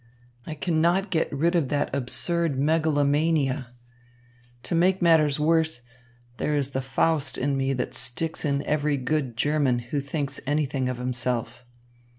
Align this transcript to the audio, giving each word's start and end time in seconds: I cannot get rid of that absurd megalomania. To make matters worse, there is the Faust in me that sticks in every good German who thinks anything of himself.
I 0.47 0.55
cannot 0.55 1.11
get 1.11 1.31
rid 1.31 1.53
of 1.55 1.69
that 1.69 1.93
absurd 1.95 2.57
megalomania. 2.57 3.67
To 4.63 4.73
make 4.73 4.99
matters 4.99 5.39
worse, 5.39 5.83
there 6.37 6.55
is 6.55 6.71
the 6.71 6.81
Faust 6.81 7.37
in 7.37 7.55
me 7.55 7.73
that 7.73 7.93
sticks 7.93 8.43
in 8.43 8.63
every 8.63 8.97
good 8.97 9.37
German 9.37 9.77
who 9.93 9.99
thinks 9.99 10.41
anything 10.47 10.89
of 10.89 10.97
himself. 10.97 11.65